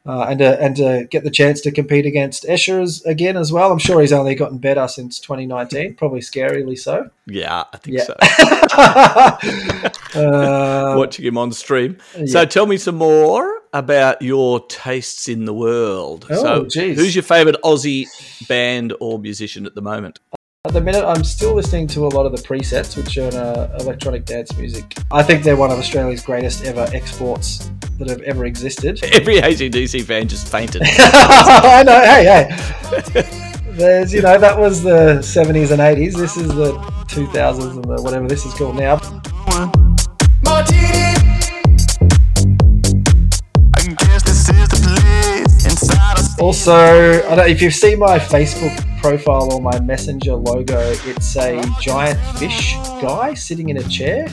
[0.06, 3.72] uh, and to, and to get the chance to compete against Escher again as well.
[3.72, 7.10] I'm sure he's only gotten better since 2019, probably scarily so.
[7.26, 8.04] Yeah, I think Yeah.
[8.04, 8.15] so.
[10.15, 11.98] Uh, Watching him on stream.
[12.18, 12.26] yeah.
[12.28, 16.26] So tell me some more about your tastes in the world.
[16.30, 16.98] Oh, so geez.
[16.98, 18.06] who's your favourite Aussie
[18.48, 20.20] band or musician at the moment?
[20.65, 23.78] At the minute, I'm still listening to a lot of the presets, which are uh,
[23.82, 24.95] electronic dance music.
[25.12, 28.99] I think they're one of Australia's greatest ever exports that have ever existed.
[29.13, 30.82] Every ACDC fan just fainted.
[30.86, 32.01] I know.
[32.01, 33.71] Hey, hey.
[33.73, 36.15] There's, you know, that was the 70s and 80s.
[36.17, 36.71] This is the
[37.10, 38.95] 2000s and the whatever this is called now.
[46.39, 46.73] Also,
[47.30, 52.20] I don't, if you've seen my Facebook profile or my Messenger logo, it's a giant
[52.39, 54.28] fish guy sitting in a chair.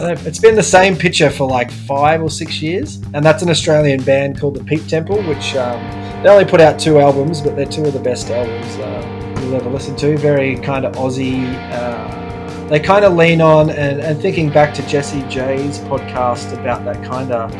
[0.00, 4.02] It's been the same picture for like five or six years, and that's an Australian
[4.02, 5.80] band called the Peep Temple, which um,
[6.24, 9.54] they only put out two albums, but they're two of the best albums uh, you'll
[9.54, 10.18] ever listen to.
[10.18, 11.54] Very kind of Aussie.
[11.70, 16.84] Uh, they kind of lean on, and, and thinking back to Jesse J's podcast about
[16.86, 17.54] that kind of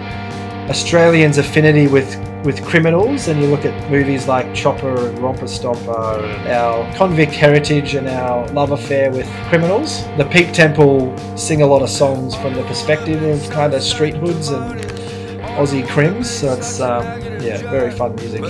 [0.68, 6.46] Australians' affinity with with criminals, and you look at movies like Chopper and Romper Stomper,
[6.46, 10.04] our convict heritage and our love affair with criminals.
[10.16, 14.14] The Peep Temple sing a lot of songs from the perspective of kind of street
[14.14, 14.80] hoods and
[15.58, 17.02] Aussie crims, so it's um,
[17.42, 18.42] yeah, very fun music.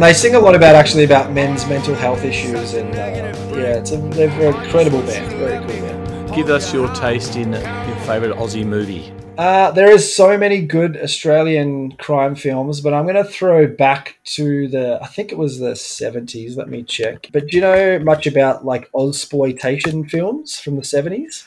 [0.00, 3.92] They sing a lot about actually about men's mental health issues, and uh, yeah, it's
[3.92, 6.34] a they're a incredible band, very cool band.
[6.34, 9.12] Give us your taste in your favourite Aussie movie.
[9.38, 14.18] Uh, there is so many good Australian crime films, but I'm going to throw back
[14.24, 16.56] to the I think it was the 70s.
[16.56, 17.28] Let me check.
[17.32, 21.46] But do you know much about like exploitation films from the 70s?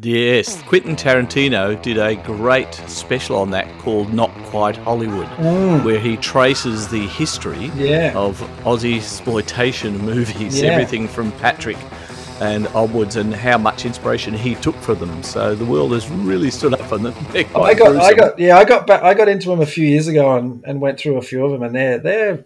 [0.00, 5.84] Yes, Quentin Tarantino did a great special on that called Not Quite Hollywood, Mm.
[5.84, 8.12] where he traces the history Yeah.
[8.14, 10.70] of Aussie exploitation movies, Yeah.
[10.70, 11.76] everything from Patrick
[12.40, 15.22] and onwards, and how much inspiration he took from them.
[15.22, 17.14] So the world has really stood up for them.
[17.54, 20.08] I got, I got, yeah, I got back, I got into them a few years
[20.08, 22.38] ago and, and went through a few of them, and they're they're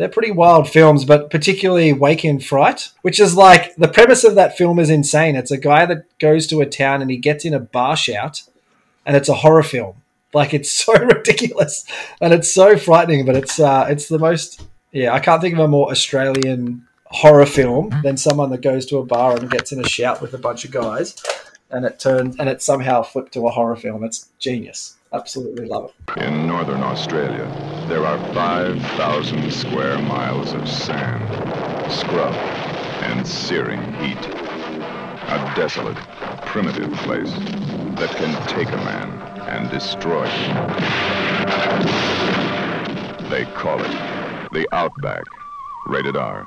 [0.00, 4.34] they're pretty wild films, but particularly Wake in Fright, which is like the premise of
[4.34, 5.36] that film is insane.
[5.36, 8.44] It's a guy that goes to a town and he gets in a bar shout,
[9.04, 9.96] and it's a horror film.
[10.32, 11.84] Like it's so ridiculous
[12.18, 15.12] and it's so frightening, but it's uh, it's the most yeah.
[15.12, 19.04] I can't think of a more Australian horror film than someone that goes to a
[19.04, 21.22] bar and gets in a shout with a bunch of guys,
[21.70, 24.02] and it turns and it somehow flipped to a horror film.
[24.02, 24.96] It's genius.
[25.12, 26.22] Absolutely love it.
[26.22, 27.46] In northern Australia,
[27.88, 31.28] there are 5,000 square miles of sand,
[31.90, 32.34] scrub,
[33.02, 34.24] and searing heat.
[35.32, 35.96] A desolate,
[36.46, 37.32] primitive place
[37.98, 39.10] that can take a man
[39.48, 40.56] and destroy him.
[43.30, 43.90] They call it
[44.52, 45.24] the Outback.
[45.86, 46.46] Rated R.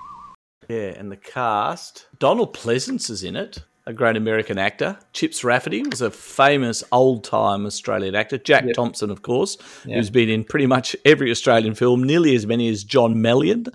[0.70, 2.08] Yeah, and the cast.
[2.20, 4.98] Donald Pleasence is in it, a great American actor.
[5.12, 8.38] Chips Rafferty was a famous old time Australian actor.
[8.38, 9.98] Jack Thompson, of course, Yeah.
[9.98, 13.68] who's been in pretty much every Australian film, nearly as many as John Meillon,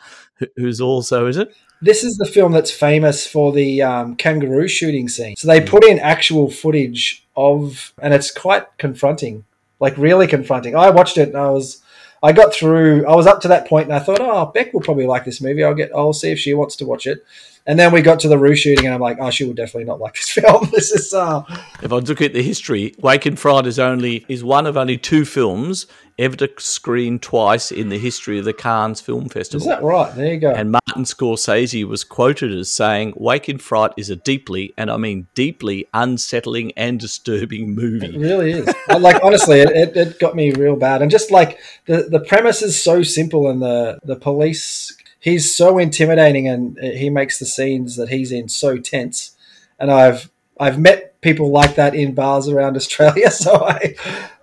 [0.57, 1.55] who's also, is it?
[1.81, 5.37] this is the film that's famous for the um, kangaroo shooting scene.
[5.37, 9.45] So they put in actual footage of, and it's quite confronting,
[9.79, 10.75] like really confronting.
[10.75, 11.81] I watched it and I was,
[12.21, 13.07] I got through.
[13.07, 15.41] I was up to that point and I thought, oh, Beck will probably like this
[15.41, 15.63] movie.
[15.63, 17.25] I'll get, I'll see if she wants to watch it.
[17.69, 19.85] And then we got to the roof shooting, and I'm like, oh, she will definitely
[19.85, 20.71] not like this film.
[20.73, 21.43] This is, uh,
[21.83, 24.97] If I look at the history, Wake in Fright is only is one of only
[24.97, 25.87] two films
[26.19, 29.61] ever to screen twice in the history of the Cannes Film Festival.
[29.61, 30.13] is that right?
[30.17, 30.51] There you go.
[30.51, 34.97] And Martin Scorsese was quoted as saying, Wake in Fright is a deeply, and I
[34.97, 38.07] mean deeply, unsettling and disturbing movie.
[38.17, 38.75] It really is.
[38.99, 41.03] Like honestly, it, it, it got me real bad.
[41.03, 45.79] And just like the the premise is so simple, and the the police, he's so
[45.79, 49.37] intimidating, and he makes the scenes that he's in so tense.
[49.79, 53.95] And I've I've met people like that in bars around Australia, so I,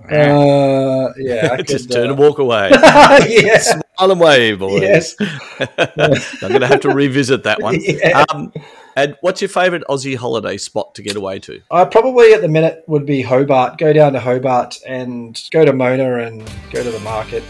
[0.09, 2.69] uh, yeah, I Just could, turn uh, and walk away.
[2.73, 3.57] yeah.
[3.59, 4.81] Smile and wave, boys.
[4.81, 5.15] Yes.
[5.19, 7.79] I'm going to have to revisit that one.
[7.81, 8.25] Yeah.
[8.29, 8.53] Um,
[8.97, 11.61] and what's your favourite Aussie holiday spot to get away to?
[11.69, 13.77] I probably at the minute would be Hobart.
[13.77, 16.39] Go down to Hobart and go to Mona and
[16.71, 17.43] go to the market,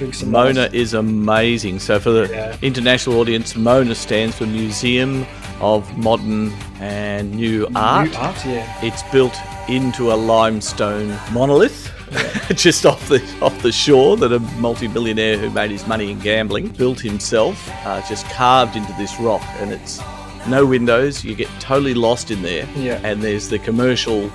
[0.00, 1.78] drink some Mona is amazing.
[1.78, 2.56] So, for the Yeah.
[2.62, 5.26] international audience, Mona stands for Museum
[5.60, 8.10] of Modern and New Art.
[8.10, 8.66] New art, yeah.
[8.82, 9.36] It's built
[9.68, 11.92] into a limestone monolith.
[12.56, 16.66] just off the off the shore that a multi-billionaire who made his money in gambling
[16.68, 20.00] built himself, uh, just carved into this rock, and it's
[20.48, 21.22] no windows.
[21.24, 22.98] You get totally lost in there, Yeah.
[23.04, 24.28] and there's the commercial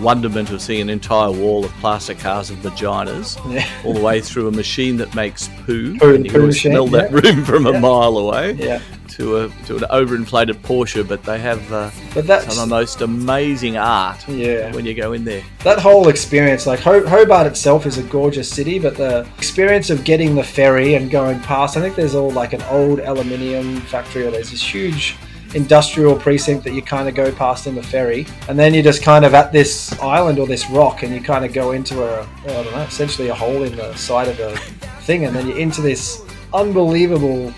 [0.00, 3.66] wonderment of seeing an entire wall of plastic cars and vaginas Yeah.
[3.84, 7.10] all the way through a machine that makes poo, Poo- and you can smell that
[7.10, 7.18] yeah.
[7.30, 8.52] room from a mile away.
[8.52, 8.80] Yeah.
[9.18, 12.74] To a to an overinflated Porsche, but they have uh, But that's- some of the
[12.74, 14.72] most amazing art Yeah.
[14.74, 15.42] when you go in there.
[15.64, 20.34] that whole experience, like Hobart itself is a gorgeous city, but the experience of getting
[20.34, 24.30] the ferry and going past, I think there's all like an old aluminium factory or
[24.30, 25.16] there's this huge
[25.54, 28.26] industrial precinct that you kind of go past in the ferry.
[28.48, 31.44] And then you're just kind of at this island or this rock and you kind
[31.44, 34.56] of go into a, I don't know, essentially a hole in the side of the
[35.02, 35.24] thing.
[35.26, 36.22] And then you're into this
[36.54, 37.52] unbelievable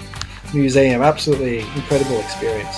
[0.52, 1.02] museum.
[1.02, 2.76] Absolutely incredible experience.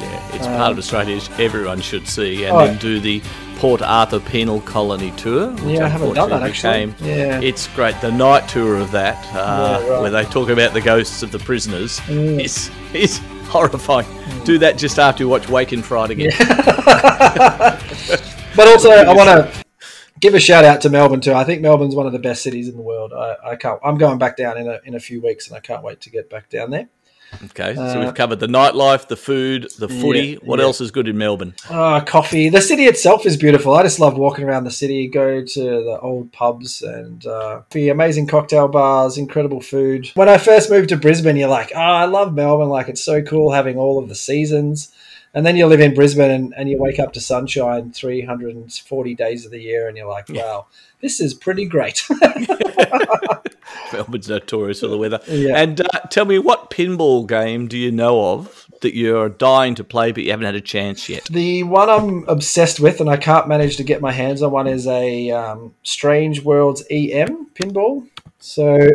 [0.00, 2.66] Yeah, it's Um, part of Australia everyone should see, and Oh.
[2.66, 3.22] then do the
[3.62, 5.52] Port Arthur Penal Colony tour.
[5.52, 6.92] Which Yeah, I haven't done that, actually.
[7.00, 7.38] Yeah.
[7.40, 7.94] it's great.
[8.00, 10.00] The night tour of that, uh, Yeah, right.
[10.02, 12.42] where they talk about the ghosts of the prisoners, Mm.
[12.44, 14.08] is is horrifying.
[14.44, 16.32] Do that just after you watch Wake in Fright again.
[18.54, 19.64] But also, I want to
[20.20, 21.32] give a shout out to Melbourne too.
[21.32, 23.12] I think Melbourne's one of the best cities in the world.
[23.14, 23.80] I, I can't.
[23.84, 26.10] I'm going back down in a in a few weeks, and I can't wait to
[26.10, 26.88] get back down there.
[27.44, 30.20] Okay, so Uh, we've covered the nightlife, the food, the footy.
[30.20, 30.66] Yeah, what yeah.
[30.66, 31.54] else is good in Melbourne?
[31.70, 32.48] Ah, coffee.
[32.48, 33.74] The city itself is beautiful.
[33.74, 35.08] I just love walking around the city.
[35.08, 40.10] Go to the old pubs and uh, the amazing cocktail bars, incredible food.
[40.14, 42.68] When I first moved to Brisbane, you're like, oh, I love Melbourne.
[42.68, 44.92] Like it's so cool having all of the seasons.
[45.34, 49.46] And then you live in Brisbane and, and you wake up to sunshine 340 days
[49.46, 50.66] of the year, and you're like, wow,
[51.00, 52.02] this is pretty great.
[53.92, 55.20] Melbourne's notorious for the weather.
[55.28, 55.56] Yeah.
[55.56, 59.84] And uh, tell me, what pinball game do you know of that you're dying to
[59.84, 61.24] play but you haven't had a chance yet?
[61.24, 64.66] The one I'm obsessed with, and I can't manage to get my hands on one,
[64.66, 68.08] is a um, Strange Worlds EM pinball.
[68.38, 68.88] So,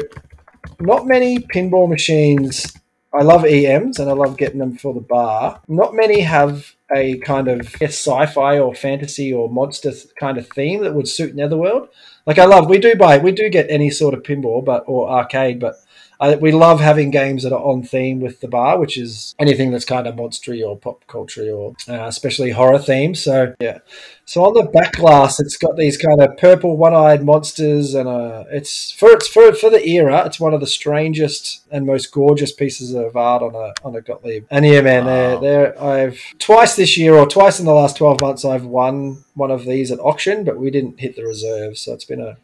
[0.79, 2.73] not many pinball machines.
[3.17, 5.59] I love EMs and I love getting them for the bar.
[5.67, 10.93] Not many have a kind of sci-fi or fantasy or monster kind of theme that
[10.93, 11.89] would suit Netherworld.
[12.27, 15.09] Like I love, we do buy, we do get any sort of pinball, but or
[15.09, 15.77] arcade, but
[16.19, 19.71] I, we love having games that are on theme with the bar, which is anything
[19.71, 23.17] that's kind of monstery or pop culture or uh, especially horror themed.
[23.17, 23.79] So yeah.
[24.25, 28.43] So on the back glass, it's got these kind of purple one-eyed monsters, and uh,
[28.51, 30.25] it's for it's for for the era.
[30.25, 34.01] It's one of the strangest and most gorgeous pieces of art on a on a
[34.01, 34.45] Gottlieb.
[34.51, 38.19] And yeah, man, they're, they're, I've twice this year or twice in the last twelve
[38.19, 41.93] months, I've won one of these at auction, but we didn't hit the reserve, so
[41.93, 42.37] it's been a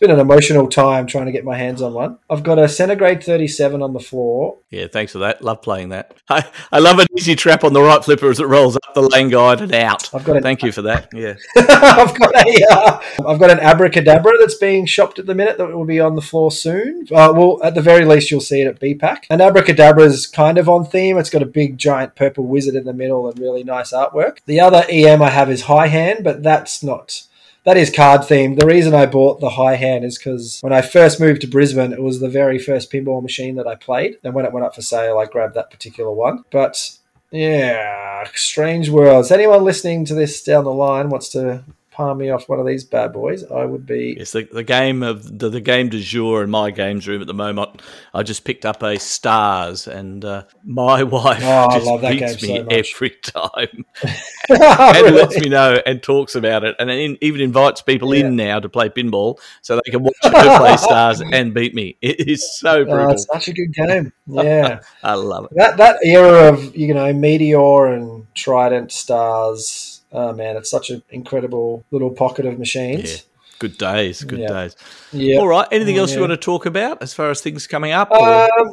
[0.00, 2.18] been an emotional time trying to get my hands on one.
[2.28, 4.58] I've got a centigrade 37 on the floor.
[4.70, 5.42] Yeah, thanks for that.
[5.42, 6.14] Love playing that.
[6.30, 9.02] I, I love an easy trap on the right flipper as it rolls up the
[9.02, 10.12] lane guide and out.
[10.14, 11.08] I've got a- Thank you for that.
[11.12, 11.34] Yeah.
[11.56, 15.68] I've got a uh, I've got an abracadabra that's being shopped at the minute that
[15.76, 17.02] will be on the floor soon.
[17.10, 19.24] Uh, well, at the very least, you'll see it at BPAC.
[19.30, 21.18] An abracadabra is kind of on theme.
[21.18, 24.38] It's got a big giant purple wizard in the middle and really nice artwork.
[24.46, 27.22] The other EM I have is High Hand, but that's not.
[27.70, 28.58] That is card themed.
[28.58, 31.92] The reason I bought the high hand is because when I first moved to Brisbane,
[31.92, 34.16] it was the very first pinball machine that I played.
[34.24, 36.42] And when it went up for sale, I grabbed that particular one.
[36.50, 36.90] But
[37.30, 39.30] yeah, strange worlds.
[39.30, 41.62] Anyone listening to this down the line wants to
[42.00, 44.16] palm me off one of these bad boys, I would be.
[44.18, 47.26] It's the, the game of the, the game du jour in my games room at
[47.26, 47.82] the moment.
[48.14, 52.66] I just picked up a stars, and uh, my wife Oh, just beats me so
[52.70, 53.84] every time,
[54.50, 58.26] Oh, and lets me know and talks about it, and then even invites people Yeah.
[58.26, 61.96] in now to play pinball so they can watch her play stars and beat me.
[62.00, 64.12] It is so Oh, it's such a good game.
[64.26, 64.80] Yeah.
[65.02, 65.50] I love it.
[65.56, 69.89] that that era of you know Meteor and Trident stars.
[70.12, 73.12] Oh man, it's such an incredible little pocket of machines.
[73.12, 73.18] Yeah.
[73.58, 74.48] Good days, good Yeah.
[74.48, 74.76] days.
[75.12, 75.38] Yeah.
[75.38, 75.68] All right.
[75.70, 78.10] Anything else you want to talk about as far as things coming up?
[78.10, 78.72] Um,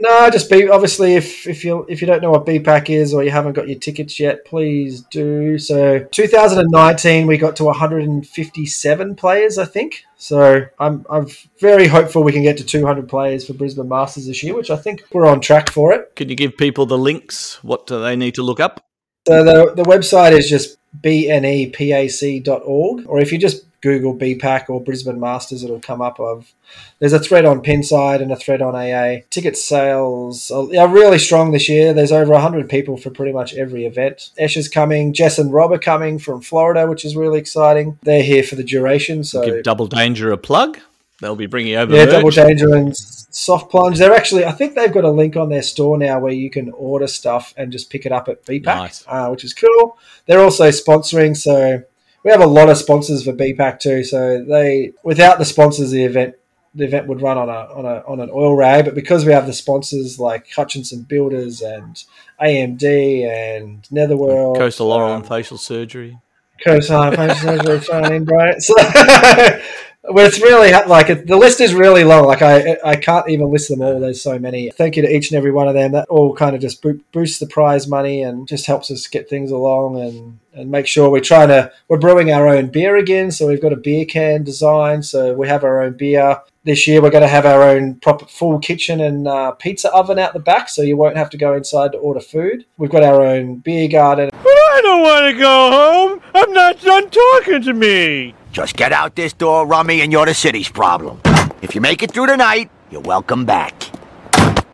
[0.00, 3.22] no, just be obviously if if you if you don't know what BPAC is or
[3.22, 5.56] you haven't got your tickets yet, please do.
[5.56, 10.02] So 2019 we got to 157 players, I think.
[10.16, 11.28] So I'm I'm
[11.60, 14.76] very hopeful we can get to 200 players for Brisbane Masters this year, which I
[14.76, 16.16] think we're on track for it.
[16.16, 17.62] Can you give people the links?
[17.62, 18.84] What do they need to look up?
[19.26, 22.56] So the the website is just bnepac.org,
[23.06, 26.18] or if you just Google BPAC or Brisbane Masters, it'll come up.
[26.18, 26.54] Of
[26.98, 29.22] there's a thread on Pinside and a thread on AA.
[29.30, 31.92] Ticket sales are really strong this year.
[31.92, 34.30] There's over hundred people for pretty much every event.
[34.38, 35.12] Esh is coming.
[35.12, 37.98] Jess and Rob are coming from Florida, which is really exciting.
[38.02, 39.22] They're here for the duration.
[39.22, 40.78] So Give Double Danger a plug.
[41.20, 42.12] They'll be bringing over yeah, merch.
[42.12, 43.98] Double Danger and Soft Plunge.
[43.98, 46.70] They're actually, I think they've got a link on their store now where you can
[46.72, 49.04] order stuff and just pick it up at BPAC, Nice.
[49.06, 49.96] uh, which is cool.
[50.26, 51.82] They're also sponsoring, so
[52.24, 54.02] we have a lot of sponsors for BPAC too.
[54.02, 56.34] So they, without the sponsors, the event
[56.76, 59.32] the event would run on a on a on an oil rag, but because we
[59.32, 62.02] have the sponsors like Hutchinson Builders and
[62.42, 66.18] AMD and Netherworld, Coastal Oral um, and facial surgery.
[66.64, 68.52] Cosine facial surgery in, bro.
[68.58, 68.74] So,
[70.10, 72.26] well, it's really like it, the list is really long.
[72.26, 73.98] Like I, I can't even list them all.
[73.98, 74.70] There's so many.
[74.70, 75.92] Thank you to each and every one of them.
[75.92, 79.30] That all kind of just bo- boosts the prize money and just helps us get
[79.30, 83.30] things along and and make sure we're trying to we're brewing our own beer again.
[83.30, 85.02] So we've got a beer can design.
[85.02, 86.40] So we have our own beer.
[86.64, 90.18] This year we're going to have our own proper full kitchen and uh, pizza oven
[90.18, 92.66] out the back, so you won't have to go inside to order food.
[92.76, 94.30] We've got our own beer garden.
[94.32, 96.20] But I don't want to go home.
[96.34, 98.34] I'm not done talking to me.
[98.54, 101.20] Just get out this door, Rummy, and you're the city's problem.
[101.60, 103.74] If you make it through the night, you're welcome back.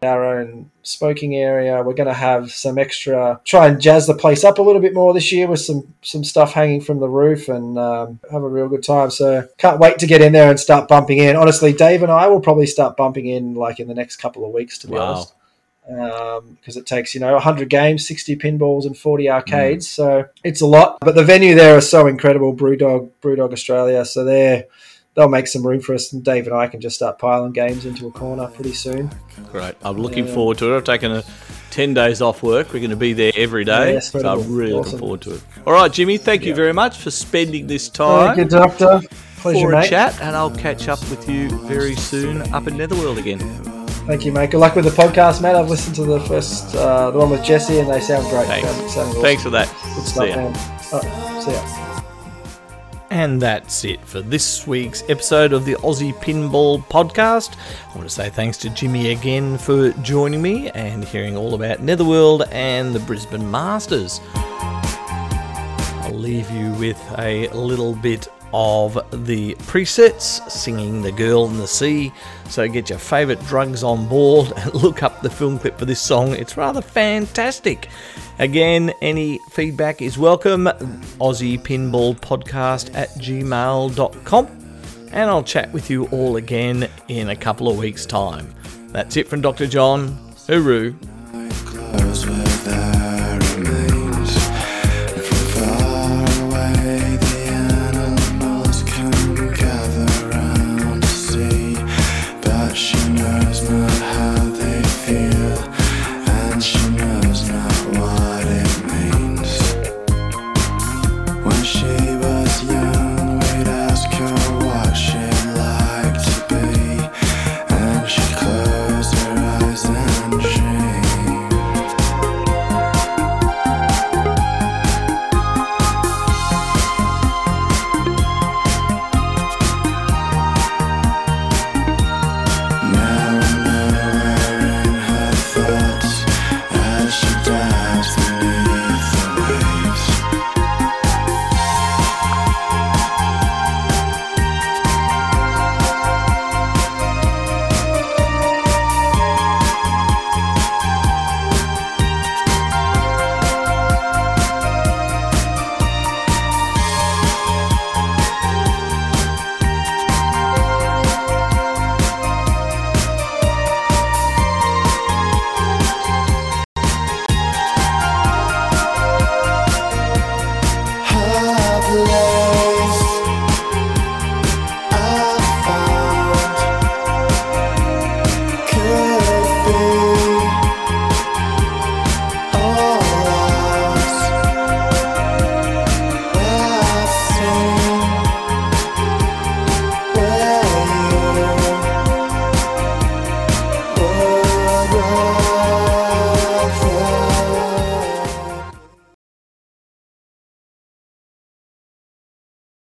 [0.03, 1.83] our own smoking area.
[1.83, 4.93] We're going to have some extra, try and jazz the place up a little bit
[4.93, 8.49] more this year with some some stuff hanging from the roof and um, have a
[8.49, 9.11] real good time.
[9.11, 11.35] So can't wait to get in there and start bumping in.
[11.37, 14.53] Honestly, Dave and I will probably start bumping in like in the next couple of
[14.53, 15.12] weeks, to be Wow.
[15.14, 15.33] honest.
[15.89, 19.33] Um, because it takes, you know, 100 games, 60 pinballs, and 40 mm.
[19.33, 19.89] arcades.
[19.89, 20.99] So it's a lot.
[21.01, 22.55] But the venue there is so incredible.
[22.55, 24.05] Brewdog, Brewdog Australia.
[24.05, 24.66] So they're,
[25.14, 26.12] they'll make some room for us.
[26.12, 29.11] And Dave and I can just start piling games into a corner pretty soon.
[29.51, 29.74] Great.
[29.83, 30.35] I'm looking Yeah.
[30.35, 30.76] forward to it.
[30.76, 31.24] I've taken a
[31.70, 32.72] 10 days off work.
[32.72, 33.95] We're going to be there every day.
[33.95, 34.18] Yes, so.
[34.20, 34.85] I'm really Awesome.
[34.85, 35.43] looking forward to it.
[35.66, 39.01] All right, Jimmy, thank you very much for spending this Very time good, Doctor.
[39.39, 39.89] Pleasure, for a mate.
[39.89, 43.80] chat, and I'll catch up with you very soon up in Netherworld again.
[44.11, 44.51] Thank you, mate.
[44.51, 45.55] Good luck with the podcast, mate.
[45.55, 48.45] I've listened to the first, uh, the one with Jesse, and they sound great.
[48.49, 48.69] Thanks.
[48.69, 49.23] Sound- sounding awesome.
[49.23, 49.69] Thanks for that.
[49.69, 50.35] Good See stuff, ya.
[50.37, 50.57] man.
[50.93, 52.01] All right, see ya.
[53.11, 57.53] And that's it for this week's episode of the Aussie Pinball Podcast.
[57.93, 61.79] I want to say thanks to Jimmy again for joining me and hearing all about
[61.81, 64.21] Netherworld and the Brisbane Masters.
[66.03, 68.95] I'll leave you with a little bit of
[69.27, 72.13] the presets singing The Girl in the Sea.
[72.49, 76.01] So get your favourite drugs on board and look up the film clip for this
[76.01, 76.35] song.
[76.35, 77.89] It's rather fantastic.
[78.39, 80.65] Again, any feedback is welcome.
[80.65, 84.47] Aussie Pinball Podcast at gmail.com.
[85.13, 88.55] And I'll chat with you all again in a couple of weeks' time.
[88.89, 89.67] That's it from Dr.
[89.67, 90.17] John.
[90.47, 90.97] Hooroo